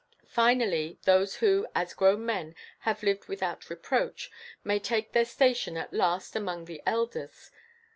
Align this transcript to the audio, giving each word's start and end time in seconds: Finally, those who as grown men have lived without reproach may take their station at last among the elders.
Finally, 0.29 0.97
those 1.03 1.35
who 1.35 1.67
as 1.75 1.93
grown 1.93 2.25
men 2.25 2.55
have 2.79 3.03
lived 3.03 3.27
without 3.27 3.69
reproach 3.69 4.31
may 4.63 4.79
take 4.79 5.11
their 5.11 5.25
station 5.25 5.77
at 5.77 5.93
last 5.93 6.35
among 6.35 6.65
the 6.65 6.81
elders. 6.87 7.51